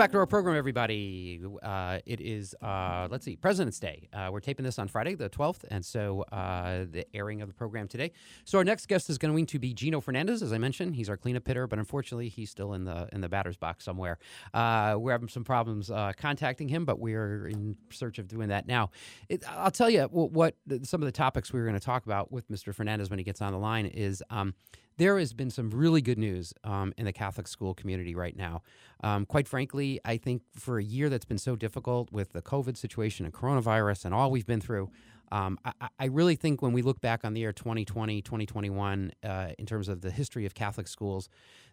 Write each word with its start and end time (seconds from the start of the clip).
Back 0.00 0.12
to 0.12 0.16
our 0.16 0.24
program, 0.24 0.56
everybody. 0.56 1.42
Uh, 1.62 1.98
it 2.06 2.22
is, 2.22 2.54
uh, 2.62 3.06
let's 3.10 3.22
see, 3.22 3.36
President's 3.36 3.78
Day. 3.78 4.08
Uh, 4.14 4.30
we're 4.32 4.40
taping 4.40 4.64
this 4.64 4.78
on 4.78 4.88
Friday, 4.88 5.14
the 5.14 5.28
12th, 5.28 5.64
and 5.70 5.84
so 5.84 6.22
uh, 6.32 6.86
the 6.90 7.04
airing 7.14 7.42
of 7.42 7.48
the 7.48 7.54
program 7.54 7.86
today. 7.86 8.12
So 8.46 8.56
our 8.56 8.64
next 8.64 8.88
guest 8.88 9.10
is 9.10 9.18
going 9.18 9.44
to 9.44 9.58
be 9.58 9.74
Gino 9.74 10.00
Fernandez, 10.00 10.42
as 10.42 10.54
I 10.54 10.58
mentioned. 10.58 10.96
He's 10.96 11.10
our 11.10 11.18
cleanup 11.18 11.46
hitter, 11.46 11.66
but 11.66 11.78
unfortunately, 11.78 12.30
he's 12.30 12.48
still 12.48 12.72
in 12.72 12.84
the 12.84 13.10
in 13.12 13.20
the 13.20 13.28
batter's 13.28 13.58
box 13.58 13.84
somewhere. 13.84 14.18
Uh, 14.54 14.96
we're 14.98 15.12
having 15.12 15.28
some 15.28 15.44
problems 15.44 15.90
uh, 15.90 16.12
contacting 16.16 16.68
him, 16.68 16.86
but 16.86 16.98
we're 16.98 17.48
in 17.48 17.76
search 17.90 18.18
of 18.18 18.26
doing 18.26 18.48
that 18.48 18.66
now. 18.66 18.88
It, 19.28 19.44
I'll 19.50 19.70
tell 19.70 19.90
you 19.90 20.04
what, 20.04 20.32
what, 20.32 20.54
some 20.82 21.02
of 21.02 21.06
the 21.06 21.12
topics 21.12 21.52
we 21.52 21.60
were 21.60 21.66
going 21.66 21.78
to 21.78 21.84
talk 21.84 22.06
about 22.06 22.32
with 22.32 22.48
Mr. 22.50 22.74
Fernandez 22.74 23.10
when 23.10 23.18
he 23.18 23.24
gets 23.24 23.42
on 23.42 23.52
the 23.52 23.58
line 23.58 23.84
is. 23.84 24.22
Um, 24.30 24.54
there 25.00 25.18
has 25.18 25.32
been 25.32 25.48
some 25.48 25.70
really 25.70 26.02
good 26.02 26.18
news 26.18 26.52
um, 26.62 26.92
in 26.98 27.06
the 27.06 27.12
Catholic 27.12 27.48
school 27.48 27.72
community 27.72 28.14
right 28.14 28.36
now. 28.36 28.60
Um, 29.02 29.24
quite 29.24 29.48
frankly, 29.48 29.89
I 30.04 30.16
think 30.16 30.42
for 30.54 30.78
a 30.78 30.84
year 30.84 31.08
that's 31.08 31.24
been 31.24 31.38
so 31.38 31.56
difficult 31.56 32.12
with 32.12 32.32
the 32.32 32.42
COVID 32.42 32.76
situation 32.76 33.24
and 33.24 33.34
coronavirus 33.34 34.04
and 34.04 34.14
all 34.14 34.30
we've 34.30 34.46
been 34.46 34.60
through, 34.60 34.90
um, 35.32 35.58
I, 35.64 35.88
I, 35.98 36.04
really 36.06 36.34
think 36.34 36.60
when 36.60 36.72
we 36.72 36.82
look 36.82 37.00
back 37.00 37.24
on 37.24 37.34
the 37.34 37.40
year 37.40 37.52
2020, 37.52 38.20
2021, 38.20 39.12
uh, 39.22 39.48
in 39.58 39.66
terms 39.66 39.88
of 39.88 40.00
the 40.00 40.10
history 40.10 40.44
of 40.44 40.54
Catholic 40.54 40.88
schools, 40.88 41.28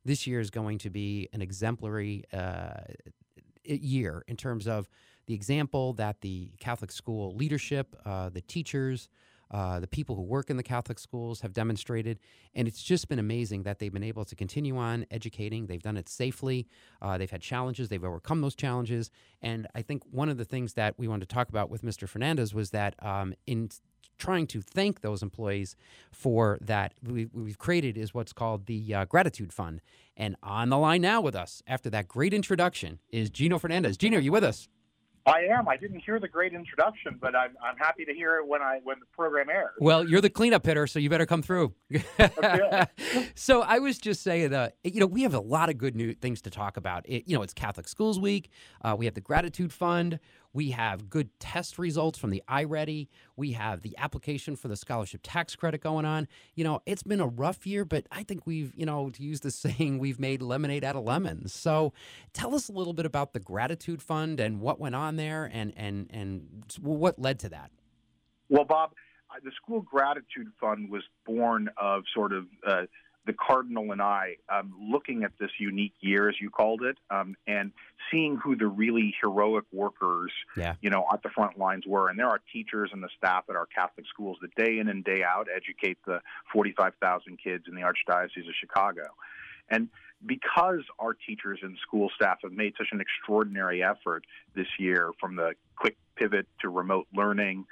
this 0.05 0.27
year 0.27 0.39
is 0.39 0.51
going 0.51 0.77
to 0.79 0.91
be 0.91 1.27
an 1.33 1.41
exemplary 1.41 2.23
uh, 2.31 2.81
year 3.63 4.23
in 4.27 4.38
terms 4.38 4.67
of 4.67 4.88
the 5.25 5.33
example 5.33 5.93
that 5.93 6.21
the 6.21 6.51
Catholic 6.59 6.91
school 6.91 7.35
leadership, 7.35 7.95
uh, 8.05 8.29
the 8.29 8.41
teachers, 8.41 9.09
uh, 9.52 9.80
the 9.80 9.88
people 9.88 10.16
who 10.16 10.22
work 10.22 10.50
in 10.50 10.58
the 10.58 10.64
Catholic 10.64 11.00
schools 11.00 11.42
have 11.42 11.53
demonstrated. 11.53 12.20
And 12.56 12.67
it's 12.67 12.81
just 12.81 13.08
been 13.08 13.20
amazing 13.20 13.64
that 13.64 13.80
they've 13.80 13.94
been 13.94 14.03
able 14.03 14.26
to 14.26 14.36
continue 14.36 14.78
on 14.78 15.06
educating. 15.12 15.67
They've 15.67 15.81
done 15.81 15.98
it 15.98 16.09
safely. 16.09 16.67
Uh, 17.02 17.17
they've 17.17 17.31
had 17.31 17.42
challenges, 17.42 17.90
they've 17.90 18.03
overcome 18.03 18.42
those 18.42 18.56
challenges. 18.56 19.09
And 19.42 19.68
I 19.75 19.81
think 19.81 20.03
one 20.12 20.30
of 20.30 20.38
the 20.38 20.45
things 20.45 20.73
that 20.73 20.95
we 20.98 21.08
wanted 21.08 21.30
to 21.30 21.34
talk 21.34 21.50
about 21.50 21.70
with 21.70 21.81
Mr. 21.84 22.08
Fernandez 22.08 22.53
was 22.53 22.72
that 22.72 22.95
um, 23.03 23.34
in 23.45 23.69
trying 24.18 24.47
to 24.47 24.62
thank 24.62 25.02
those 25.02 25.22
employees 25.22 25.75
for 26.12 26.57
that 26.62 26.94
we, 27.03 27.30
have 27.47 27.57
created 27.57 27.97
is 27.97 28.13
what's 28.13 28.34
called 28.34 28.66
the 28.66 28.94
uh, 28.94 29.06
gratitude 29.06 29.53
fund 29.53 29.81
and 30.16 30.36
on 30.41 30.69
the 30.69 30.78
line 30.78 31.02
now 31.02 31.22
with 31.22 31.36
us 31.36 31.62
after 31.68 31.90
that 31.90 32.07
great 32.07 32.34
introduction 32.34 33.00
is 33.09 33.30
gino 33.30 33.59
fernandez 33.59 33.97
gino 33.97 34.18
are 34.18 34.22
you 34.22 34.31
with 34.31 34.44
us 34.44 34.68
I 35.27 35.41
am. 35.41 35.67
I 35.67 35.75
didn't 35.75 35.99
hear 35.99 36.21
the 36.21 36.27
great 36.27 36.53
introduction, 36.53 37.17
but 37.19 37.35
I'm, 37.35 37.51
I'm 37.61 37.75
happy 37.77 38.05
to 38.05 38.13
hear 38.13 38.38
it 38.38 38.47
when 38.47 38.61
I 38.61 38.79
when 38.83 38.97
the 38.99 39.05
program 39.07 39.49
airs. 39.49 39.75
Well, 39.79 40.07
you're 40.07 40.21
the 40.21 40.29
cleanup 40.29 40.65
hitter, 40.65 40.88
so 40.88 40.99
you 40.99 41.09
better 41.09 41.25
come 41.25 41.41
through. 41.41 41.73
so 43.35 43.61
I 43.61 43.79
was 43.79 43.97
just 43.97 44.23
saying, 44.23 44.53
uh, 44.53 44.69
you 44.85 45.01
know, 45.01 45.05
we 45.05 45.23
have 45.23 45.33
a 45.33 45.41
lot 45.41 45.69
of 45.69 45.77
good 45.77 45.97
new 45.97 46.13
things 46.13 46.41
to 46.43 46.49
talk 46.49 46.77
about. 46.77 47.07
It, 47.09 47.23
you 47.27 47.35
know, 47.35 47.43
it's 47.43 47.53
Catholic 47.53 47.89
Schools 47.89 48.19
Week. 48.19 48.49
Uh, 48.81 48.95
we 48.97 49.03
have 49.03 49.15
the 49.15 49.21
Gratitude 49.21 49.73
Fund. 49.73 50.19
We 50.53 50.72
have 50.72 51.09
good 51.09 51.30
test 51.40 51.78
results 51.78 52.18
from 52.18 52.30
the 52.30 52.44
iReady. 52.50 53.08
We 53.35 53.52
have 53.53 53.81
the 53.81 53.96
application 53.97 54.56
for 54.56 54.68
the 54.68 54.75
scholarship 54.75 55.22
tax 55.24 55.56
credit 55.56 55.81
going 55.81 56.06
on. 56.06 56.28
You 56.56 56.63
know, 56.63 56.81
it's 56.85 57.03
been 57.03 57.19
a 57.19 57.28
rough 57.28 57.68
year, 57.68 57.85
but 57.85 58.08
I 58.12 58.24
think 58.24 58.47
we've, 58.47 58.74
you 58.75 58.86
know, 58.86 59.09
to 59.09 59.24
use 59.24 59.41
the 59.41 59.52
saying, 59.57 60.00
we've 60.00 60.19
made 60.19 60.41
lemonade 60.41 60.84
out 60.84 60.96
of 60.96 61.03
lemons. 61.03 61.53
So 61.53 61.94
tell 62.34 62.56
us 62.56 62.69
a 62.69 62.72
little 62.72 62.94
bit 62.94 63.06
about 63.06 63.34
the 63.34 63.40
Gratitude 63.40 64.02
Fund 64.02 64.40
and 64.40 64.59
what 64.59 64.80
went 64.80 64.96
on 64.96 65.16
there 65.16 65.50
and, 65.52 65.74
and, 65.75 66.07
and 66.12 66.63
what 66.81 67.19
led 67.19 67.40
to 67.40 67.50
that. 67.50 67.72
Well, 68.50 68.63
Bob, 68.66 68.91
the 69.44 69.52
School 69.62 69.81
Gratitude 69.81 70.47
Fund 70.59 70.90
was 70.90 71.03
born 71.25 71.69
of 71.78 72.03
sort 72.13 72.34
of 72.34 72.46
uh, 72.66 72.84
the 73.27 73.33
Cardinal 73.33 73.91
and 73.91 74.01
I 74.01 74.38
um, 74.49 74.73
looking 74.79 75.23
at 75.23 75.31
this 75.39 75.51
unique 75.59 75.93
year, 75.99 76.29
as 76.29 76.35
you 76.41 76.49
called 76.49 76.81
it, 76.81 76.97
um, 77.11 77.35
and 77.45 77.71
seeing 78.09 78.38
who 78.38 78.55
the 78.55 78.67
really 78.67 79.13
heroic 79.21 79.65
workers, 79.71 80.31
yeah. 80.55 80.75
you 80.81 80.89
know, 80.89 81.05
at 81.13 81.21
the 81.21 81.29
front 81.29 81.59
lines 81.59 81.83
were. 81.85 82.09
And 82.09 82.17
there 82.17 82.27
are 82.27 82.39
teachers 82.51 82.89
and 82.93 83.03
the 83.03 83.09
staff 83.17 83.43
at 83.49 83.55
our 83.55 83.67
Catholic 83.67 84.07
schools 84.07 84.38
that 84.41 84.55
day 84.55 84.79
in 84.79 84.88
and 84.88 85.03
day 85.03 85.23
out 85.23 85.47
educate 85.53 85.97
the 86.05 86.21
45,000 86.53 87.38
kids 87.38 87.65
in 87.67 87.75
the 87.75 87.81
Archdiocese 87.81 88.47
of 88.47 88.55
Chicago. 88.59 89.03
And 89.69 89.89
because 90.25 90.81
our 90.97 91.13
teachers 91.13 91.59
and 91.61 91.77
school 91.85 92.09
staff 92.15 92.39
have 92.44 92.53
made 92.53 92.73
such 92.77 92.88
an 92.91 93.01
extraordinary 93.01 93.83
effort 93.83 94.25
this 94.55 94.67
year 94.79 95.11
from 95.19 95.35
the 95.35 95.51
quick 95.75 95.97
pivot 96.15 96.47
to 96.61 96.69
remote 96.69 97.07
learning 97.13 97.65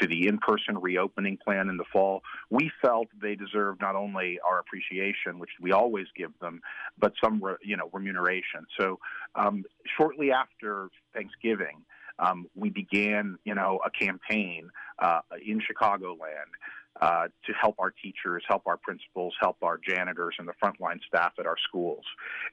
to 0.00 0.06
the 0.06 0.26
in-person 0.26 0.78
reopening 0.78 1.38
plan 1.42 1.68
in 1.68 1.76
the 1.76 1.84
fall, 1.92 2.22
we 2.50 2.70
felt 2.80 3.08
they 3.20 3.34
deserved 3.34 3.80
not 3.80 3.96
only 3.96 4.38
our 4.46 4.58
appreciation, 4.58 5.38
which 5.38 5.50
we 5.60 5.72
always 5.72 6.06
give 6.16 6.32
them, 6.40 6.60
but 6.98 7.12
some 7.22 7.42
you 7.62 7.76
know 7.76 7.90
remuneration. 7.92 8.66
So 8.78 8.98
um, 9.34 9.64
shortly 9.96 10.32
after 10.32 10.88
Thanksgiving, 11.14 11.82
um, 12.18 12.46
we 12.54 12.70
began 12.70 13.38
you 13.44 13.54
know 13.54 13.80
a 13.84 13.90
campaign 13.90 14.70
uh, 14.98 15.20
in 15.44 15.60
Chicagoland. 15.60 16.52
Uh, 17.00 17.26
to 17.46 17.54
help 17.58 17.74
our 17.78 17.90
teachers, 17.90 18.44
help 18.46 18.66
our 18.66 18.76
principals, 18.76 19.34
help 19.40 19.56
our 19.62 19.78
janitors 19.78 20.34
and 20.38 20.46
the 20.46 20.52
frontline 20.62 21.00
staff 21.08 21.32
at 21.38 21.46
our 21.46 21.56
schools. 21.66 22.04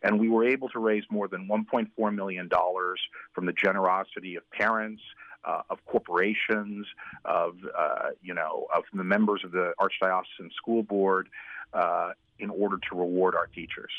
And 0.01 0.17
we 0.17 0.29
were 0.29 0.47
able 0.47 0.69
to 0.69 0.79
raise 0.79 1.03
more 1.11 1.27
than 1.27 1.50
$1.4 1.50 2.16
million 2.16 2.50
from 3.33 3.45
the 3.45 3.51
generosity 3.51 4.38
of 4.38 4.50
parents, 4.51 5.01
uh, 5.45 5.61
of 5.69 5.83
corporations, 5.85 6.88
of 7.25 7.55
uh, 7.77 8.09
you 8.22 8.33
know, 8.33 8.67
of 8.75 8.83
the 8.94 9.03
members 9.03 9.41
of 9.44 9.51
the 9.51 9.73
Archdiocesan 9.79 10.51
School 10.55 10.83
Board, 10.83 11.29
uh, 11.73 12.11
in 12.39 12.50
order 12.50 12.77
to 12.89 12.95
reward 12.95 13.35
our 13.35 13.47
teachers. 13.47 13.91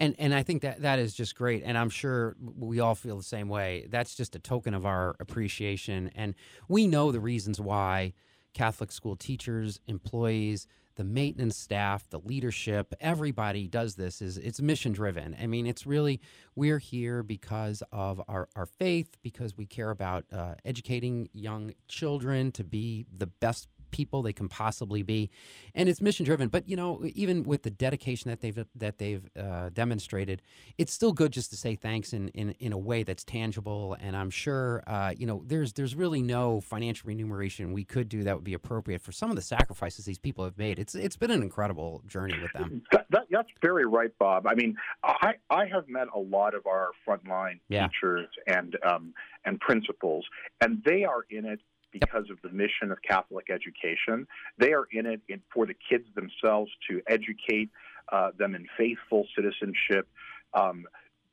And 0.00 0.14
and 0.18 0.34
I 0.34 0.42
think 0.42 0.62
that 0.62 0.82
that 0.82 0.98
is 0.98 1.14
just 1.14 1.34
great, 1.34 1.62
and 1.64 1.76
I'm 1.76 1.90
sure 1.90 2.36
we 2.58 2.80
all 2.80 2.94
feel 2.94 3.16
the 3.16 3.22
same 3.22 3.48
way. 3.48 3.86
That's 3.90 4.14
just 4.14 4.34
a 4.34 4.38
token 4.38 4.74
of 4.74 4.86
our 4.86 5.14
appreciation, 5.20 6.10
and 6.14 6.34
we 6.68 6.86
know 6.86 7.12
the 7.12 7.20
reasons 7.20 7.60
why 7.60 8.14
Catholic 8.54 8.92
school 8.92 9.16
teachers, 9.16 9.80
employees, 9.86 10.66
the 10.96 11.04
maintenance 11.04 11.56
staff, 11.56 12.08
the 12.10 12.18
leadership, 12.18 12.94
everybody 13.00 13.66
does 13.66 13.94
this 13.96 14.22
is 14.22 14.38
it's 14.38 14.60
mission 14.60 14.92
driven. 14.92 15.36
I 15.40 15.46
mean, 15.46 15.66
it's 15.66 15.86
really 15.86 16.20
we're 16.54 16.78
here 16.78 17.22
because 17.22 17.82
of 17.92 18.20
our, 18.28 18.48
our 18.54 18.66
faith, 18.66 19.16
because 19.22 19.56
we 19.56 19.66
care 19.66 19.90
about 19.90 20.24
uh, 20.32 20.54
educating 20.64 21.28
young 21.32 21.72
children 21.88 22.52
to 22.52 22.64
be 22.64 23.06
the 23.12 23.26
best 23.26 23.68
people 23.94 24.22
they 24.22 24.32
can 24.32 24.48
possibly 24.48 25.02
be, 25.02 25.30
and 25.72 25.88
it's 25.88 26.00
mission 26.00 26.26
driven. 26.26 26.48
But 26.48 26.68
you 26.68 26.74
know, 26.74 27.00
even 27.14 27.44
with 27.44 27.62
the 27.62 27.70
dedication 27.70 28.28
that 28.28 28.40
they've 28.40 28.66
that 28.74 28.98
they've 28.98 29.24
uh, 29.38 29.70
demonstrated, 29.72 30.42
it's 30.78 30.92
still 30.92 31.12
good 31.12 31.32
just 31.32 31.50
to 31.50 31.56
say 31.56 31.76
thanks 31.76 32.12
in 32.12 32.28
in, 32.28 32.50
in 32.58 32.72
a 32.72 32.78
way 32.78 33.04
that's 33.04 33.22
tangible. 33.22 33.96
And 34.00 34.16
I'm 34.16 34.30
sure 34.30 34.82
uh, 34.88 35.12
you 35.16 35.26
know 35.26 35.44
there's 35.46 35.74
there's 35.74 35.94
really 35.94 36.22
no 36.22 36.60
financial 36.60 37.06
remuneration 37.06 37.72
we 37.72 37.84
could 37.84 38.08
do 38.08 38.24
that 38.24 38.34
would 38.34 38.44
be 38.44 38.54
appropriate 38.54 39.00
for 39.00 39.12
some 39.12 39.30
of 39.30 39.36
the 39.36 39.42
sacrifices 39.42 40.04
these 40.04 40.18
people 40.18 40.44
have 40.44 40.58
made. 40.58 40.80
It's 40.80 40.96
it's 40.96 41.16
been 41.16 41.30
an 41.30 41.42
incredible 41.42 42.02
journey 42.08 42.38
with 42.42 42.52
them. 42.52 42.82
That, 42.90 43.06
that, 43.10 43.22
that's 43.30 43.48
very 43.62 43.86
right, 43.86 44.10
Bob. 44.18 44.48
I 44.48 44.54
mean, 44.54 44.76
I 45.04 45.34
I 45.50 45.66
have 45.66 45.88
met 45.88 46.08
a 46.12 46.18
lot 46.18 46.54
of 46.54 46.66
our 46.66 46.90
frontline 47.06 47.60
yeah. 47.68 47.86
teachers 47.86 48.28
and 48.48 48.76
um, 48.84 49.14
and 49.44 49.60
principals, 49.60 50.24
and 50.60 50.82
they 50.84 51.04
are 51.04 51.24
in 51.30 51.44
it 51.44 51.60
because 51.94 52.28
of 52.28 52.38
the 52.42 52.50
mission 52.50 52.90
of 52.90 52.98
Catholic 53.02 53.46
education. 53.50 54.26
They 54.58 54.72
are 54.72 54.86
in 54.90 55.06
it 55.06 55.20
in, 55.28 55.40
for 55.52 55.64
the 55.64 55.76
kids 55.88 56.06
themselves 56.14 56.70
to 56.90 57.00
educate 57.06 57.70
uh, 58.12 58.30
them 58.36 58.54
in 58.54 58.66
faithful 58.76 59.26
citizenship 59.34 60.08
um, 60.52 60.84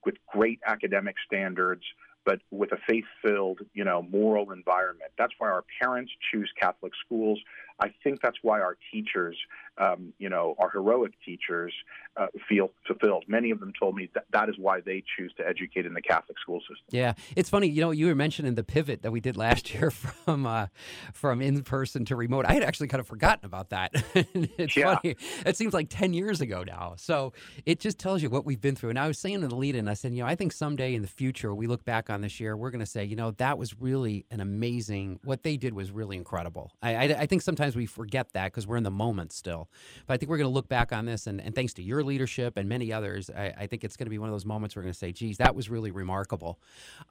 with 0.06 0.16
great 0.28 0.60
academic 0.66 1.16
standards, 1.26 1.84
but 2.26 2.40
with 2.52 2.72
a 2.72 2.78
faith-filled, 2.88 3.60
you 3.74 3.84
know, 3.84 4.04
moral 4.04 4.52
environment. 4.52 5.12
That's 5.18 5.34
why 5.40 5.50
our 5.50 5.66
parents 5.82 6.12
choose 6.32 6.50
Catholic 6.60 6.94
schools. 7.04 7.40
I 7.82 7.94
think 8.04 8.22
that's 8.22 8.38
why 8.44 8.62
our 8.62 8.78
teachers, 8.92 9.36
um, 9.78 10.14
you 10.20 10.30
know, 10.30 10.56
our 10.60 10.70
heroic 10.70 11.14
teachers, 11.26 11.74
uh, 12.16 12.28
feel 12.48 12.72
fulfilled. 12.86 13.24
Many 13.28 13.52
of 13.52 13.60
them 13.60 13.74
told 13.78 13.96
me 13.96 14.10
that 14.14 14.26
that 14.34 14.50
is 14.50 14.56
why 14.58 14.82
they 14.82 15.04
choose 15.18 15.34
to 15.38 15.48
educate 15.48 15.86
in 15.86 15.94
the 15.94 16.02
Catholic 16.02 16.38
school 16.40 16.60
system. 16.60 16.86
Yeah, 16.90 17.14
it's 17.36 17.50
funny. 17.50 17.68
You 17.68 17.82
know, 17.82 17.92
you 17.92 18.08
were 18.08 18.16
mentioning 18.16 18.56
the 18.56 18.64
pivot 18.64 19.02
that 19.02 19.12
we 19.12 19.20
did 19.20 19.36
last 19.36 19.74
year 19.74 19.90
from 19.90 20.46
uh, 20.46 20.68
from 21.14 21.42
in 21.42 21.64
person 21.64 22.06
to 22.06 22.16
remote. 22.16 22.46
I 22.46 22.54
had 22.54 22.64
actually 22.64 22.90
kind 22.90 23.00
of 23.00 23.08
forgotten 23.08 23.46
about 23.46 23.70
that. 23.70 23.92
it's 24.14 24.76
yeah. 24.76 24.96
funny. 24.96 25.16
It 25.46 25.58
seems 25.58 25.74
like 25.74 25.88
ten 25.90 26.14
years 26.14 26.42
ago 26.42 26.64
now. 26.64 26.94
So 26.98 27.34
it 27.66 27.80
just 27.80 27.98
tells 27.98 28.22
you 28.22 28.30
what 28.30 28.46
we've 28.46 28.62
been 28.62 28.76
through. 28.76 28.92
And 28.92 29.00
I 29.00 29.08
was 29.08 29.18
saying 29.18 29.36
in 29.36 29.50
the 29.50 29.56
lead-in, 29.56 29.88
I 29.88 29.94
said, 29.96 30.14
you 30.14 30.22
know, 30.22 30.28
I 30.28 30.36
think 30.36 30.52
someday 30.52 30.94
in 30.94 31.02
the 31.02 31.08
future 31.08 31.56
we 31.56 31.68
look 31.68 31.84
back 31.86 32.10
on 32.10 32.22
this 32.22 32.40
year, 32.40 32.56
we're 32.56 32.72
going 32.72 32.82
to 32.82 32.86
say, 32.86 33.04
you 33.04 33.16
know, 33.16 33.32
that 33.32 33.58
was 33.58 33.80
really 33.80 34.26
an 34.30 34.42
amazing. 34.42 35.20
What 35.24 35.44
they 35.44 35.58
did 35.58 35.74
was 35.74 35.92
really 35.92 36.18
incredible. 36.18 36.72
I, 36.82 36.96
I, 36.96 37.04
I 37.22 37.26
think 37.26 37.42
sometimes 37.42 37.71
sometimes 37.72 37.76
we 37.76 37.86
forget 37.86 38.34
that 38.34 38.46
because 38.46 38.68
we're 38.68 38.78
in 38.78 38.84
the 38.84 38.92
moment 38.92 39.32
still. 39.32 39.70
But 40.06 40.16
I 40.16 40.18
think 40.18 40.30
we're 40.30 40.38
going 40.38 40.50
to 40.50 40.54
look 40.54 40.68
back 40.68 40.92
on 40.92 41.06
this, 41.06 41.28
and, 41.28 41.42
and 41.42 41.56
thanks 41.56 41.74
to 41.74 41.84
your 41.84 42.04
leadership 42.04 42.58
and 42.58 42.68
many 42.68 42.92
others, 42.92 43.30
I, 43.30 43.54
I 43.58 43.68
think 43.68 43.84
it's 43.84 43.96
going 43.96 44.06
to 44.06 44.10
be 44.10 44.18
one 44.18 44.30
of 44.30 44.34
those 44.34 44.46
moments 44.46 44.76
we're 44.76 44.82
going 44.84 44.94
to 44.94 44.98
say, 44.98 45.12
geez, 45.12 45.38
that 45.38 45.56
was 45.56 45.70
really 45.70 45.92
remarkable. 45.92 46.60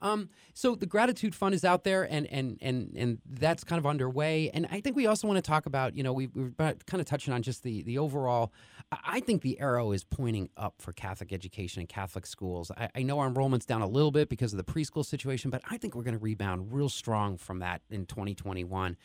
Um, 0.01 0.29
so 0.53 0.75
the 0.75 0.85
Gratitude 0.85 1.33
Fund 1.33 1.55
is 1.55 1.65
out 1.65 1.83
there, 1.83 2.03
and, 2.03 2.27
and, 2.27 2.57
and, 2.61 2.93
and 2.95 3.17
that's 3.29 3.63
kind 3.63 3.79
of 3.79 3.85
underway. 3.85 4.49
And 4.53 4.67
I 4.71 4.81
think 4.81 4.95
we 4.95 5.07
also 5.07 5.27
want 5.27 5.37
to 5.37 5.41
talk 5.41 5.65
about, 5.65 5.95
you 5.95 6.03
know, 6.03 6.13
we, 6.13 6.27
we're 6.27 6.51
kind 6.57 7.01
of 7.01 7.05
touching 7.05 7.33
on 7.33 7.41
just 7.41 7.63
the, 7.63 7.81
the 7.83 7.97
overall, 7.97 8.51
I 8.91 9.21
think 9.21 9.41
the 9.41 9.59
arrow 9.59 9.91
is 9.91 10.03
pointing 10.03 10.49
up 10.57 10.75
for 10.79 10.91
Catholic 10.91 11.31
education 11.31 11.79
and 11.79 11.89
Catholic 11.89 12.25
schools. 12.25 12.71
I, 12.77 12.89
I 12.95 13.03
know 13.03 13.19
our 13.19 13.27
enrollment's 13.27 13.65
down 13.65 13.81
a 13.81 13.87
little 13.87 14.11
bit 14.11 14.29
because 14.29 14.53
of 14.53 14.57
the 14.57 14.71
preschool 14.71 15.05
situation, 15.05 15.49
but 15.49 15.61
I 15.69 15.77
think 15.77 15.95
we're 15.95 16.03
going 16.03 16.17
to 16.17 16.23
rebound 16.23 16.73
real 16.73 16.89
strong 16.89 17.37
from 17.37 17.59
that 17.59 17.81
in 17.89 18.05
2021. 18.05 18.97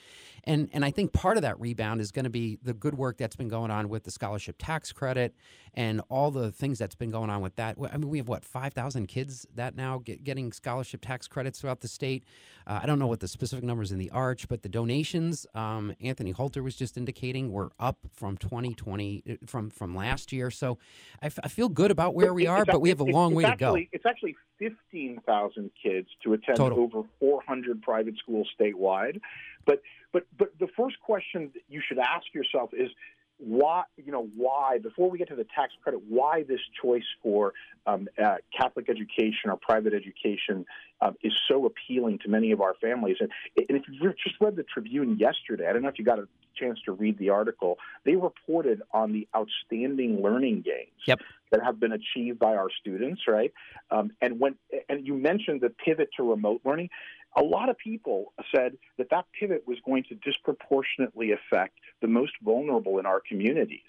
And, 0.44 0.69
and 0.73 0.85
I 0.85 0.91
think 0.91 1.12
part 1.12 1.37
of 1.37 1.43
that 1.43 1.45
rebound 1.60 2.00
is 2.00 2.10
going 2.10 2.25
to 2.25 2.31
be 2.31 2.58
the 2.62 2.75
good 2.75 2.96
work 2.96 3.19
that's 3.19 3.37
been 3.37 3.48
going 3.48 3.70
on 3.70 3.88
with 3.88 4.04
the 4.04 4.10
scholarship 4.10 4.56
tax 4.58 4.93
credit 4.93 5.34
and 5.75 6.00
all 6.08 6.31
the 6.31 6.50
things 6.50 6.78
that's 6.78 6.94
been 6.94 7.10
going 7.10 7.31
on 7.31 7.40
with 7.40 7.54
that. 7.56 7.76
I 7.93 7.96
mean, 7.96 8.08
we 8.08 8.19
have 8.19 8.28
what, 8.28 8.44
5,000 8.44 9.06
kids 9.06 9.46
that 9.54 9.76
now 9.76 9.98
get, 9.98 10.25
getting 10.25 10.52
scholarship 10.52 11.02
tax 11.02 11.28
credits 11.28 11.60
throughout 11.60 11.81
the 11.81 11.88
state. 11.88 12.25
Uh, 12.66 12.81
I 12.82 12.87
don't 12.87 12.98
know 12.98 13.06
what 13.06 13.20
the 13.20 13.28
specific 13.28 13.64
numbers 13.64 13.93
in 13.93 13.98
the 13.98 14.10
arch, 14.10 14.48
but 14.48 14.62
the 14.62 14.69
donations, 14.69 15.46
um, 15.54 15.94
Anthony 16.00 16.31
Holter 16.32 16.62
was 16.62 16.75
just 16.75 16.96
indicating, 16.96 17.52
were 17.52 17.70
up 17.78 17.99
from 18.12 18.37
2020, 18.38 19.22
uh, 19.28 19.34
from, 19.46 19.70
from 19.70 19.94
last 19.94 20.32
year. 20.32 20.50
So 20.50 20.78
I, 21.22 21.26
f- 21.26 21.38
I 21.44 21.49
feel 21.49 21.69
good 21.69 21.90
about 21.90 22.14
where 22.14 22.32
we 22.32 22.46
are, 22.46 22.64
but 22.64 22.81
we 22.81 22.88
have 22.88 23.00
a 23.00 23.04
long 23.04 23.34
way 23.34 23.44
to 23.44 23.56
go. 23.56 23.76
It's 23.92 24.06
actually 24.06 24.37
15,000 24.58 25.70
kids 25.82 26.08
to 26.25 26.32
attend 26.32 26.56
Total. 26.56 26.78
over 26.78 27.02
400 27.20 27.82
private 27.82 28.14
schools 28.19 28.49
statewide. 28.58 29.20
But, 29.66 29.82
but, 30.12 30.26
but 30.38 30.58
the 30.58 30.68
first 30.76 30.98
question 31.00 31.50
that 31.54 31.62
you 31.68 31.82
should 31.86 31.98
ask 31.98 32.24
yourself 32.32 32.70
is, 32.72 32.90
why 33.38 33.84
you 33.96 34.10
know 34.10 34.28
why 34.34 34.78
before 34.78 35.10
we 35.10 35.18
get 35.18 35.28
to 35.28 35.36
the 35.36 35.46
tax 35.54 35.72
credit 35.82 36.00
why 36.08 36.42
this 36.42 36.60
choice 36.82 37.04
for 37.22 37.52
um, 37.86 38.08
uh, 38.22 38.36
Catholic 38.56 38.88
education 38.88 39.50
or 39.50 39.56
private 39.56 39.92
education 39.92 40.64
um, 41.00 41.14
is 41.22 41.32
so 41.46 41.66
appealing 41.66 42.18
to 42.20 42.28
many 42.28 42.50
of 42.50 42.60
our 42.60 42.74
families. 42.80 43.16
And, 43.20 43.30
and 43.56 43.78
if 43.78 43.82
you 43.88 44.12
just 44.24 44.36
read 44.40 44.56
the 44.56 44.62
Tribune 44.64 45.18
yesterday 45.18 45.68
I 45.68 45.72
don't 45.72 45.82
know 45.82 45.88
if 45.88 45.98
you 45.98 46.04
got 46.04 46.18
a 46.18 46.28
chance 46.54 46.78
to 46.86 46.92
read 46.92 47.18
the 47.18 47.28
article 47.28 47.78
they 48.04 48.16
reported 48.16 48.80
on 48.92 49.12
the 49.12 49.28
outstanding 49.36 50.22
learning 50.22 50.62
gains 50.62 50.88
Yep. 51.06 51.20
that 51.52 51.62
have 51.62 51.78
been 51.78 51.92
achieved 51.92 52.38
by 52.38 52.56
our 52.56 52.68
students 52.80 53.22
right? 53.28 53.52
Um, 53.90 54.12
and 54.22 54.40
when 54.40 54.54
and 54.88 55.06
you 55.06 55.14
mentioned 55.14 55.60
the 55.60 55.70
pivot 55.70 56.08
to 56.16 56.30
remote 56.30 56.62
learning 56.64 56.88
a 57.37 57.43
lot 57.43 57.69
of 57.69 57.77
people 57.77 58.33
said 58.55 58.77
that 58.97 59.11
that 59.11 59.27
pivot 59.38 59.65
was 59.67 59.79
going 59.85 60.05
to 60.05 60.15
disproportionately 60.15 61.33
affect 61.33 61.75
the 62.00 62.09
most 62.09 62.33
vulnerable 62.43 62.99
in 62.99 63.06
our 63.06 63.21
communities. 63.21 63.81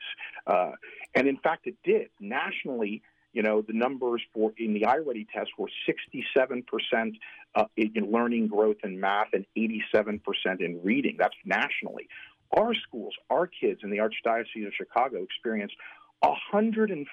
Uh, 0.45 0.71
and 1.15 1.27
in 1.27 1.37
fact, 1.37 1.65
it 1.65 1.75
did. 1.83 2.09
Nationally, 2.19 3.01
you 3.33 3.43
know, 3.43 3.61
the 3.61 3.73
numbers 3.73 4.21
for 4.33 4.51
in 4.57 4.73
the 4.73 4.81
iReady 4.81 5.27
test 5.33 5.51
were 5.57 5.69
67% 5.87 7.13
uh, 7.55 7.65
in 7.77 8.11
learning 8.11 8.47
growth 8.47 8.77
in 8.83 8.99
math 8.99 9.27
and 9.33 9.45
87% 9.55 10.19
in 10.59 10.81
reading. 10.83 11.15
That's 11.17 11.35
nationally. 11.45 12.09
Our 12.55 12.73
schools, 12.75 13.13
our 13.29 13.47
kids 13.47 13.81
in 13.83 13.89
the 13.89 13.97
Archdiocese 13.97 14.65
of 14.67 14.73
Chicago 14.73 15.23
experienced 15.23 15.75
105% 16.23 17.05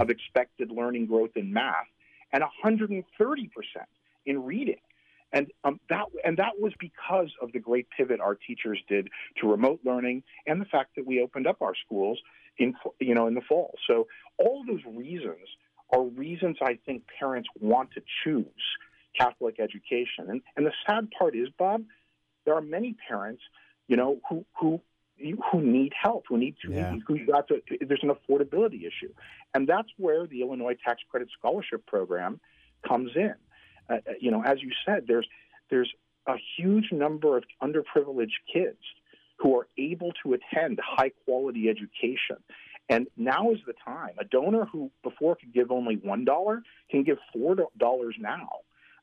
of 0.00 0.10
expected 0.10 0.70
learning 0.70 1.06
growth 1.06 1.36
in 1.36 1.52
math 1.52 1.86
and 2.32 2.42
130% 2.64 3.04
in 4.24 4.44
reading. 4.44 4.76
And 5.32 5.48
um, 5.64 5.78
that 5.90 6.06
and 6.24 6.36
that 6.38 6.52
was 6.58 6.72
because 6.80 7.30
of 7.42 7.52
the 7.52 7.58
great 7.58 7.86
pivot 7.96 8.20
our 8.20 8.34
teachers 8.34 8.80
did 8.88 9.08
to 9.40 9.48
remote 9.50 9.80
learning 9.84 10.22
and 10.46 10.60
the 10.60 10.64
fact 10.66 10.96
that 10.96 11.06
we 11.06 11.20
opened 11.20 11.46
up 11.46 11.60
our 11.60 11.74
schools 11.84 12.18
in 12.58 12.74
you 12.98 13.14
know 13.14 13.26
in 13.26 13.34
the 13.34 13.42
fall. 13.42 13.74
So 13.86 14.06
all 14.38 14.64
those 14.66 14.80
reasons 14.86 15.46
are 15.92 16.02
reasons 16.02 16.56
I 16.62 16.78
think 16.86 17.02
parents 17.18 17.48
want 17.60 17.90
to 17.92 18.02
choose 18.24 18.44
Catholic 19.18 19.60
education. 19.60 20.28
And 20.28 20.40
and 20.56 20.64
the 20.66 20.72
sad 20.86 21.08
part 21.18 21.36
is, 21.36 21.48
Bob, 21.58 21.82
there 22.44 22.54
are 22.54 22.62
many 22.62 22.96
parents, 23.08 23.42
you 23.86 23.96
know, 23.96 24.20
who 24.28 24.46
who 24.58 24.80
who 25.52 25.60
need 25.60 25.92
help, 26.00 26.24
who 26.28 26.38
need 26.38 26.54
to, 26.64 26.70
Yeah. 26.70 26.94
who 27.06 27.26
got 27.26 27.48
to. 27.48 27.60
There's 27.80 28.02
an 28.02 28.10
affordability 28.10 28.86
issue, 28.86 29.12
and 29.52 29.68
that's 29.68 29.88
where 29.98 30.26
the 30.26 30.40
Illinois 30.42 30.76
Tax 30.82 31.02
Credit 31.10 31.28
Scholarship 31.38 31.84
Program 31.86 32.40
comes 32.86 33.10
in. 33.16 33.34
Uh, 33.88 33.94
uh, 33.94 34.12
you 34.20 34.30
know, 34.30 34.42
as 34.44 34.62
you 34.62 34.70
said, 34.86 35.04
there's 35.06 35.26
there's 35.70 35.92
a 36.26 36.34
huge 36.56 36.92
number 36.92 37.36
of 37.36 37.44
underprivileged 37.62 38.40
kids 38.52 38.78
who 39.38 39.56
are 39.56 39.68
able 39.78 40.12
to 40.22 40.34
attend 40.34 40.78
high 40.84 41.10
quality 41.24 41.68
education. 41.68 42.36
And 42.90 43.06
now 43.16 43.50
is 43.50 43.58
the 43.66 43.74
time. 43.84 44.14
A 44.18 44.24
donor 44.24 44.64
who 44.64 44.90
before 45.02 45.36
could 45.36 45.52
give 45.52 45.70
only 45.70 45.96
one 45.96 46.24
dollar 46.24 46.62
can 46.90 47.04
give 47.04 47.18
four 47.32 47.56
dollars 47.78 48.16
now, 48.18 48.48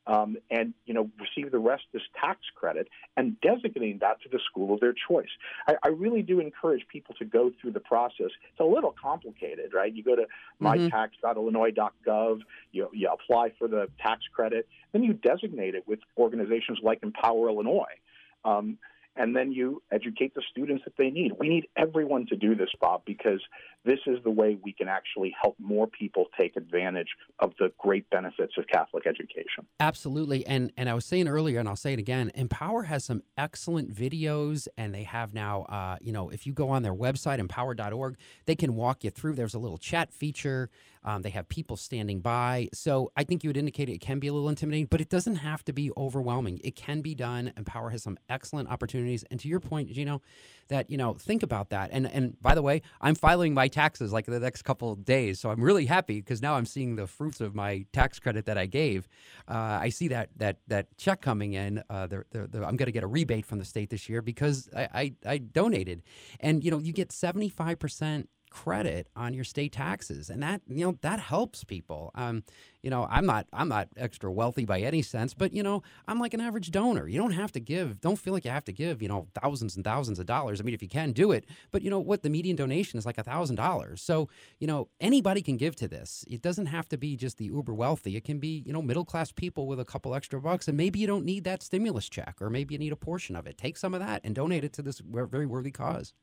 um, 0.07 0.37
and 0.49 0.73
you 0.85 0.93
know 0.93 1.09
receive 1.19 1.51
the 1.51 1.59
rest 1.59 1.83
as 1.95 2.01
tax 2.19 2.39
credit 2.55 2.87
and 3.17 3.39
designating 3.41 3.99
that 3.99 4.21
to 4.21 4.29
the 4.29 4.39
school 4.49 4.73
of 4.73 4.79
their 4.79 4.93
choice. 5.07 5.29
I, 5.67 5.75
I 5.83 5.87
really 5.89 6.21
do 6.21 6.39
encourage 6.39 6.87
people 6.87 7.15
to 7.15 7.25
go 7.25 7.51
through 7.59 7.71
the 7.71 7.79
process. 7.79 8.31
It's 8.51 8.59
a 8.59 8.63
little 8.63 8.93
complicated, 9.01 9.73
right? 9.73 9.93
You 9.93 10.03
go 10.03 10.15
to 10.15 10.25
Mhm. 10.61 10.89
mytax.illinois.gov, 10.89 12.41
you, 12.71 12.89
you 12.93 13.09
apply 13.09 13.51
for 13.57 13.67
the 13.67 13.89
tax 14.01 14.21
credit, 14.33 14.67
then 14.91 15.03
you 15.03 15.13
designate 15.13 15.75
it 15.75 15.87
with 15.87 15.99
organizations 16.17 16.79
like 16.81 16.99
Empower 17.03 17.49
Illinois. 17.49 17.95
Um, 18.43 18.77
and 19.15 19.35
then 19.35 19.51
you 19.51 19.81
educate 19.91 20.35
the 20.35 20.41
students 20.51 20.83
that 20.85 20.93
they 20.97 21.09
need. 21.09 21.33
We 21.39 21.49
need 21.49 21.67
everyone 21.77 22.25
to 22.27 22.35
do 22.35 22.55
this, 22.55 22.69
Bob, 22.79 23.03
because 23.05 23.41
this 23.85 23.99
is 24.07 24.17
the 24.23 24.31
way 24.31 24.57
we 24.63 24.73
can 24.73 24.87
actually 24.87 25.33
help 25.41 25.55
more 25.59 25.87
people 25.87 26.25
take 26.37 26.55
advantage 26.55 27.09
of 27.39 27.53
the 27.59 27.71
great 27.77 28.09
benefits 28.09 28.53
of 28.57 28.65
Catholic 28.67 29.05
education. 29.07 29.65
Absolutely. 29.79 30.45
And 30.45 30.71
and 30.77 30.89
I 30.89 30.93
was 30.93 31.05
saying 31.05 31.27
earlier, 31.27 31.59
and 31.59 31.69
I'll 31.69 31.75
say 31.75 31.93
it 31.93 31.99
again, 31.99 32.31
Empower 32.35 32.83
has 32.83 33.05
some 33.05 33.23
excellent 33.37 33.93
videos, 33.93 34.67
and 34.77 34.93
they 34.93 35.03
have 35.03 35.33
now, 35.33 35.63
uh, 35.63 35.97
you 36.01 36.11
know, 36.11 36.29
if 36.29 36.45
you 36.45 36.53
go 36.53 36.69
on 36.69 36.83
their 36.83 36.95
website, 36.95 37.39
empower.org, 37.39 38.17
they 38.45 38.55
can 38.55 38.75
walk 38.75 39.03
you 39.03 39.11
through. 39.11 39.33
There's 39.33 39.53
a 39.53 39.59
little 39.59 39.77
chat 39.77 40.11
feature. 40.11 40.69
Um, 41.05 41.21
they 41.21 41.29
have 41.29 41.47
people 41.47 41.77
standing 41.77 42.19
by. 42.19 42.67
So 42.73 43.11
I 43.15 43.23
think 43.23 43.43
you 43.43 43.49
would 43.49 43.57
indicate 43.57 43.87
it 43.87 44.01
can 44.01 44.19
be 44.19 44.27
a 44.27 44.33
little 44.33 44.49
intimidating, 44.49 44.87
but 44.87 44.99
it 44.99 45.09
doesn't 45.09 45.37
have 45.37 45.63
to 45.65 45.73
be 45.73 45.91
overwhelming. 45.95 46.59
It 46.63 46.75
can 46.75 47.01
be 47.01 47.15
done. 47.15 47.53
Empower 47.55 47.91
has 47.91 48.03
some 48.03 48.17
excellent 48.27 48.69
opportunities. 48.69 49.23
And 49.29 49.39
to 49.39 49.47
your 49.47 49.59
point, 49.59 49.91
Gino, 49.91 50.21
that, 50.67 50.89
you 50.89 50.97
know, 50.97 51.13
think 51.13 51.43
about 51.43 51.69
that. 51.69 51.91
And 51.93 52.07
and 52.07 52.41
by 52.41 52.55
the 52.55 52.61
way, 52.63 52.81
I'm 52.99 53.15
filing 53.15 53.53
my 53.53 53.67
taxes 53.67 54.11
like 54.11 54.25
the 54.25 54.39
next 54.39 54.63
couple 54.63 54.91
of 54.91 55.05
days. 55.05 55.39
So 55.39 55.51
I'm 55.51 55.61
really 55.61 55.85
happy 55.85 56.21
because 56.21 56.41
now 56.41 56.55
I'm 56.55 56.65
seeing 56.65 56.95
the 56.95 57.05
fruits 57.05 57.39
of 57.39 57.53
my 57.53 57.85
tax 57.93 58.19
credit 58.19 58.45
that 58.47 58.57
I 58.57 58.65
gave. 58.65 59.07
Uh, 59.47 59.77
I 59.81 59.89
see 59.89 60.07
that 60.07 60.29
that 60.37 60.57
that 60.67 60.97
check 60.97 61.21
coming 61.21 61.53
in. 61.53 61.83
Uh, 61.89 62.07
the, 62.07 62.25
the, 62.31 62.47
the, 62.47 62.57
I'm 62.65 62.77
going 62.77 62.87
to 62.87 62.91
get 62.91 63.03
a 63.03 63.07
rebate 63.07 63.45
from 63.45 63.59
the 63.59 63.65
state 63.65 63.91
this 63.91 64.09
year 64.09 64.21
because 64.21 64.69
I, 64.75 64.87
I, 64.93 65.13
I 65.25 65.37
donated. 65.37 66.01
And, 66.39 66.63
you 66.63 66.71
know, 66.71 66.79
you 66.79 66.93
get 66.93 67.09
75% 67.09 68.27
credit 68.55 69.09
on 69.17 69.33
your 69.33 69.43
state 69.43 69.73
taxes. 69.73 70.29
And 70.29 70.41
that 70.41 70.61
you 70.65 70.85
know 70.85 70.97
that 71.01 71.19
helps 71.19 71.65
people. 71.65 72.11
Um 72.15 72.43
you 72.81 72.91
know 72.91 73.07
i'm 73.09 73.25
not 73.25 73.47
i'm 73.51 73.67
not 73.67 73.89
extra 73.97 74.31
wealthy 74.31 74.63
by 74.63 74.79
any 74.79 75.01
sense 75.01 75.33
but 75.33 75.51
you 75.51 75.63
know 75.63 75.81
i'm 76.07 76.19
like 76.19 76.35
an 76.35 76.39
average 76.39 76.69
donor. 76.69 77.07
You 77.07 77.19
don't 77.19 77.31
have 77.31 77.51
to 77.53 77.59
give 77.59 77.99
don't 77.99 78.17
feel 78.17 78.31
like 78.31 78.45
you 78.45 78.51
have 78.51 78.63
to 78.65 78.71
give 78.71 79.01
you 79.01 79.09
know 79.09 79.27
thousands 79.41 79.75
and 79.75 79.83
thousands 79.83 80.19
of 80.19 80.25
dollars. 80.25 80.61
I 80.61 80.63
mean 80.63 80.73
if 80.73 80.81
you 80.81 80.87
can 80.87 81.11
do 81.11 81.33
it. 81.33 81.45
But 81.71 81.81
you 81.81 81.89
know 81.89 81.99
what? 81.99 82.21
The 82.23 82.29
median 82.29 82.55
donation 82.55 82.97
is 82.97 83.05
like 83.05 83.17
a 83.17 83.23
thousand 83.23 83.57
dollars. 83.57 84.01
So 84.01 84.29
you 84.59 84.67
know 84.67 84.87
anybody 85.01 85.41
can 85.41 85.57
give 85.57 85.75
to 85.77 85.87
this. 85.89 86.23
It 86.29 86.41
doesn't 86.41 86.67
have 86.67 86.87
to 86.89 86.97
be 86.97 87.17
just 87.17 87.37
the 87.37 87.45
uber 87.45 87.73
wealthy. 87.73 88.15
It 88.15 88.23
can 88.23 88.39
be 88.39 88.63
you 88.65 88.71
know 88.71 88.81
middle 88.81 89.05
class 89.05 89.33
people 89.33 89.67
with 89.67 89.81
a 89.81 89.85
couple 89.85 90.15
extra 90.15 90.39
bucks 90.39 90.69
and 90.69 90.77
maybe 90.77 90.99
you 90.99 91.07
don't 91.07 91.25
need 91.25 91.43
that 91.43 91.61
stimulus 91.61 92.07
check 92.07 92.35
or 92.39 92.49
maybe 92.49 92.73
you 92.73 92.79
need 92.79 92.93
a 92.93 92.95
portion 92.95 93.35
of 93.35 93.47
it. 93.47 93.57
Take 93.57 93.75
some 93.75 93.93
of 93.93 93.99
that 93.99 94.21
and 94.23 94.33
donate 94.33 94.63
it 94.63 94.71
to 94.73 94.81
this 94.81 95.01
very 95.03 95.45
worthy 95.45 95.71
cause 95.71 96.13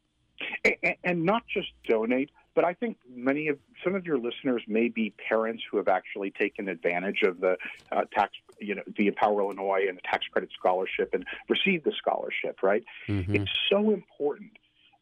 and, 0.64 0.96
and 1.04 1.24
not 1.24 1.42
just 1.52 1.68
donate, 1.88 2.30
but 2.54 2.64
I 2.64 2.74
think 2.74 2.98
many 3.08 3.48
of 3.48 3.58
some 3.82 3.94
of 3.94 4.06
your 4.06 4.18
listeners 4.18 4.62
may 4.66 4.88
be 4.88 5.14
parents 5.28 5.62
who 5.70 5.78
have 5.78 5.88
actually 5.88 6.30
taken 6.30 6.68
advantage 6.68 7.22
of 7.22 7.40
the 7.40 7.56
uh, 7.90 8.02
tax, 8.12 8.32
you 8.60 8.74
know, 8.74 8.82
the 8.96 9.08
Empower 9.08 9.40
Illinois 9.40 9.86
and 9.88 9.96
the 9.96 10.02
tax 10.02 10.26
credit 10.30 10.50
scholarship 10.58 11.10
and 11.14 11.24
received 11.48 11.84
the 11.84 11.92
scholarship. 11.92 12.62
Right? 12.62 12.84
Mhm. 13.08 13.34
It's 13.34 13.50
so 13.70 13.90
important 13.90 14.52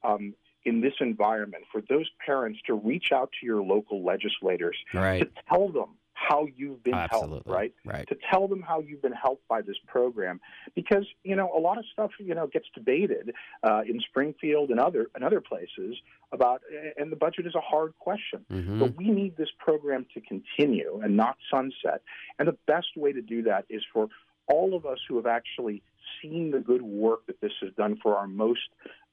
um, 0.03 0.35
in 0.65 0.81
this 0.81 0.95
environment 1.01 1.65
for 1.73 1.83
those 1.89 2.09
parents 2.25 2.61
to 2.67 2.75
reach 2.75 3.13
out 3.13 3.31
to 3.41 3.47
your 3.47 3.63
local 3.63 4.05
legislators 4.05 4.77
right 4.93 5.21
to 5.21 5.43
tell 5.49 5.69
them 5.69 5.97
how 6.29 6.47
you've 6.57 6.83
been 6.85 6.93
helped. 7.11 7.47
Right? 7.47 7.73
right 7.85 8.07
to 8.09 8.17
tell 8.31 8.47
them 8.47 8.61
how 8.63 8.81
you've 8.81 9.03
been 9.03 9.13
helped 9.13 9.47
by 9.49 9.63
this 9.63 9.77
program 9.87 10.41
because 10.75 11.07
you 11.25 11.35
know 11.35 11.51
a 11.57 11.59
lot 11.59 11.79
of 11.79 11.85
stuff 11.93 12.11
you 12.19 12.35
know 12.35 12.47
gets 12.47 12.67
debated 12.75 13.33
uh, 13.63 13.83
in 13.89 14.01
Springfield 14.01 14.71
and 14.71 14.79
other 14.79 15.09
and 15.15 15.25
other 15.25 15.41
places 15.41 15.97
about 16.33 16.61
and 16.99 17.11
the 17.11 17.17
budget 17.17 17.47
is 17.47 17.55
a 17.55 17.61
hard 17.61 17.95
question 17.99 18.45
Mhm. 18.51 18.79
but 18.81 18.97
we 18.97 19.09
need 19.11 19.37
this 19.37 19.49
program 19.59 20.07
to 20.15 20.21
continue 20.21 21.01
and 21.03 21.17
not 21.17 21.37
sunset 21.51 22.03
and 22.39 22.47
the 22.47 22.57
best 22.67 22.97
way 22.97 23.13
to 23.13 23.23
do 23.23 23.43
that 23.43 23.65
is 23.69 23.83
for 23.93 24.09
all 24.47 24.75
of 24.75 24.85
us 24.85 24.99
who 25.09 25.17
have 25.17 25.27
actually 25.27 25.83
seen 26.21 26.51
the 26.51 26.61
good 26.61 26.83
work 26.83 27.27
that 27.27 27.41
this 27.41 27.53
has 27.63 27.73
done 27.75 27.97
for 28.03 28.17
our 28.17 28.27
most 28.27 28.69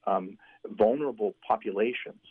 um, 0.06 0.38
vulnerable 0.66 1.36
populations 1.48 2.22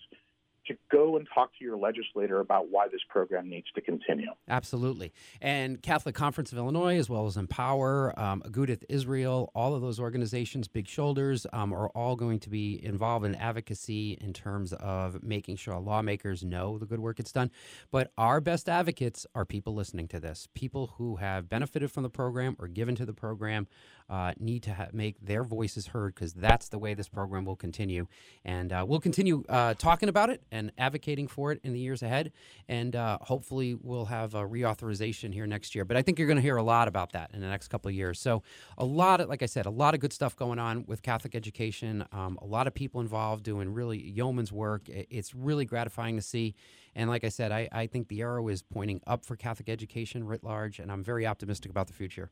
to 0.69 0.77
go 0.91 1.17
and 1.17 1.27
talk 1.35 1.51
to 1.59 1.65
your 1.65 1.77
legislator 1.77 2.41
about 2.41 2.71
why 2.71 2.89
this 2.89 3.01
program 3.09 3.49
needs 3.49 3.67
to 3.75 3.81
continue. 3.81 4.31
Absolutely. 4.49 5.13
And 5.41 5.83
Catholic 5.83 6.15
Conference 6.15 6.53
of 6.53 6.59
Illinois, 6.59 6.99
as 6.99 7.09
well 7.09 7.27
as 7.27 7.37
Empower, 7.37 8.19
um, 8.19 8.43
Agudath 8.43 8.85
Israel, 8.89 9.51
all 9.55 9.75
of 9.75 9.83
those 9.83 10.01
organizations, 10.01 10.69
Big 10.69 10.89
Shoulders, 10.89 11.47
um, 11.53 11.73
are 11.73 11.89
all 11.91 12.17
going 12.17 12.41
to 12.41 12.51
be 12.51 12.85
involved 12.85 13.25
in 13.25 13.35
advocacy 13.35 14.19
in 14.21 14.33
terms 14.33 14.73
of 14.75 15.23
making 15.23 15.57
sure 15.57 15.79
lawmakers 15.79 16.45
know 16.45 16.79
the 16.79 16.87
good 16.87 17.01
work 17.01 17.21
it's 17.21 17.33
done. 17.33 17.51
But 17.91 18.13
our 18.19 18.41
best 18.41 18.69
advocates 18.69 19.27
are 19.35 19.45
people 19.45 19.75
listening 19.75 20.09
to 20.09 20.21
this, 20.21 20.49
people 20.55 20.95
who 20.99 21.17
have 21.17 21.49
benefited 21.49 21.91
from 21.91 22.03
the 22.03 22.11
program 22.11 22.57
or 22.59 22.69
given 22.69 22.95
to 22.97 23.07
the 23.07 23.13
program. 23.13 23.67
Uh, 24.09 24.33
need 24.39 24.63
to 24.63 24.75
ha- 24.75 24.89
make 24.93 25.17
their 25.21 25.43
voices 25.43 25.89
heard 25.89 26.15
because 26.15 26.33
that's 26.33 26.69
the 26.69 26.79
way 26.79 26.95
this 26.95 27.09
program 27.09 27.45
will 27.45 27.57
continue. 27.57 28.07
And 28.45 28.73
uh, 28.73 28.85
we'll 28.87 29.01
continue 29.01 29.45
uh, 29.49 29.75
talking 29.75 30.09
about 30.09 30.31
it 30.31 30.43
and 30.53 30.71
advocating 30.79 31.27
for 31.27 31.51
it 31.53 31.61
in 31.65 31.73
the 31.73 31.81
years 31.81 32.03
ahead. 32.03 32.33
And 32.69 32.95
uh, 32.95 33.19
hopefully, 33.21 33.75
we'll 33.75 34.05
have 34.07 34.35
a 34.35 34.43
reauthorization 34.43 35.35
here 35.35 35.47
next 35.47 35.75
year. 35.75 35.85
But 35.85 35.97
I 35.97 36.03
think 36.03 36.19
you're 36.19 36.29
going 36.29 36.37
to 36.37 36.43
hear 36.43 36.57
a 36.57 36.63
lot 36.63 36.87
about 36.87 37.13
that 37.13 37.31
in 37.35 37.41
the 37.41 37.49
next 37.49 37.69
couple 37.69 37.89
of 37.89 37.95
years. 37.95 38.21
So, 38.21 38.43
a 38.79 38.85
lot 38.85 39.21
of, 39.21 39.29
like 39.29 39.43
I 39.43 39.47
said, 39.47 39.67
a 39.67 39.71
lot 39.71 39.95
of 39.95 40.01
good 40.01 40.13
stuff 40.13 40.37
going 40.37 40.59
on 40.59 40.85
with 40.87 41.03
Catholic 41.03 41.35
education. 41.35 42.05
Um, 42.13 42.39
a 42.41 42.47
lot 42.47 42.67
of 42.67 42.75
people 42.75 43.01
involved 43.01 43.43
doing 43.43 43.73
really 43.73 44.01
yeoman's 44.01 44.53
work. 44.53 44.83
It's 44.89 45.35
really 45.35 45.65
gratifying 45.65 46.17
to 46.17 46.23
see. 46.23 46.55
And 46.95 47.11
like 47.11 47.25
I 47.25 47.29
said, 47.29 47.53
I, 47.53 47.69
I 47.73 47.87
think 47.87 48.09
the 48.09 48.23
arrow 48.23 48.49
is 48.49 48.63
pointing 48.63 49.01
up 49.07 49.25
for 49.25 49.37
Catholic 49.37 49.69
education 49.69 50.25
writ 50.25 50.43
large, 50.43 50.79
and 50.79 50.91
I'm 50.91 51.05
very 51.05 51.27
optimistic 51.27 51.71
about 51.71 51.89
the 51.89 51.93
future. 51.93 52.31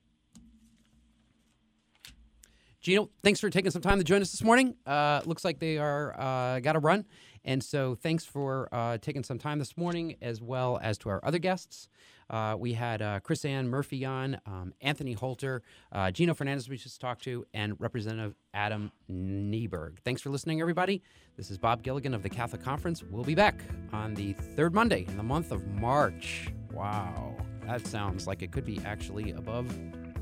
Gino, 2.85 3.09
thanks 3.23 3.41
for 3.41 3.49
taking 3.49 3.71
some 3.71 3.81
time 3.81 3.97
to 3.97 4.05
join 4.05 4.21
us 4.21 4.31
this 4.31 4.45
morning. 4.45 4.77
Uh, 4.85 5.23
looks 5.25 5.43
like 5.43 5.59
they 5.59 5.79
are 5.79 6.15
uh, 6.21 6.61
got 6.61 6.75
to 6.75 6.81
run, 6.81 7.07
and 7.43 7.65
so 7.65 7.95
thanks 7.95 8.27
for 8.27 8.69
uh, 8.73 8.99
taking 8.99 9.25
some 9.25 9.39
time 9.39 9.59
this 9.59 9.75
morning, 9.79 10.17
as 10.21 10.43
well 10.43 10.79
as 10.83 10.99
to 10.99 11.09
our 11.09 11.19
other 11.25 11.39
guests. 11.39 11.89
Uh, 12.29 12.57
we 12.59 12.75
had 12.75 13.01
uh, 13.01 13.21
Chris 13.21 13.43
Ann 13.47 13.71
Murphy 13.71 14.05
on, 14.05 14.39
um, 14.45 14.75
Anthony 14.83 15.15
Holter, 15.15 15.63
uh, 15.93 16.11
Gino 16.11 16.35
Fernandez, 16.35 16.69
we 16.69 16.77
just 16.77 17.01
talked 17.01 17.25
to, 17.25 17.47
and 17.55 17.75
Representative 17.81 18.35
Adam 18.53 18.93
Niemerg. 19.11 20.01
Thanks 20.05 20.21
for 20.21 20.29
listening, 20.29 20.61
everybody. 20.61 21.03
This 21.39 21.51
is 21.51 21.57
Bob 21.57 21.83
Gilligan 21.83 22.13
of 22.13 22.23
the 22.23 22.29
Catholic 22.29 22.63
Conference. 22.63 23.03
We'll 23.03 23.25
be 23.25 23.35
back 23.35 23.63
on 23.95 24.13
the 24.13 24.35
third 24.35 24.75
Monday 24.75 25.07
in 25.09 25.17
the 25.17 25.23
month 25.23 25.53
of 25.53 25.67
March. 25.69 26.53
Wow, 26.71 27.35
that 27.65 27.87
sounds 27.87 28.27
like 28.27 28.43
it 28.43 28.53
could 28.53 28.67
be 28.67 28.79
actually 28.85 29.31
above 29.31 29.75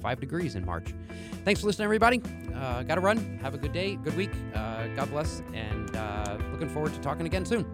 five 0.02 0.20
degrees 0.20 0.56
in 0.56 0.66
March. 0.66 0.92
Thanks 1.44 1.60
for 1.60 1.68
listening, 1.68 1.84
everybody. 1.84 2.20
Uh, 2.54 2.82
Got 2.82 2.96
to 2.96 3.00
run. 3.00 3.38
Have 3.40 3.54
a 3.54 3.58
good 3.58 3.72
day, 3.72 3.96
good 3.96 4.16
week. 4.16 4.30
Uh, 4.54 4.88
God 4.88 5.10
bless, 5.10 5.42
and 5.54 5.94
uh, 5.96 6.36
looking 6.50 6.68
forward 6.68 6.92
to 6.92 7.00
talking 7.00 7.24
again 7.26 7.46
soon. 7.46 7.64